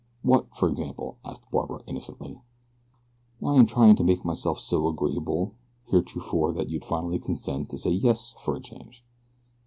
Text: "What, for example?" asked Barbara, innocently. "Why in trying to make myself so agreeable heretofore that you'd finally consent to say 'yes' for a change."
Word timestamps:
"What, 0.23 0.55
for 0.55 0.67
example?" 0.67 1.19
asked 1.23 1.51
Barbara, 1.51 1.81
innocently. 1.85 2.41
"Why 3.39 3.55
in 3.59 3.67
trying 3.67 3.95
to 3.97 4.03
make 4.03 4.25
myself 4.25 4.59
so 4.59 4.87
agreeable 4.87 5.53
heretofore 5.91 6.53
that 6.53 6.69
you'd 6.71 6.85
finally 6.85 7.19
consent 7.19 7.69
to 7.69 7.77
say 7.77 7.91
'yes' 7.91 8.33
for 8.39 8.55
a 8.55 8.59
change." 8.59 9.05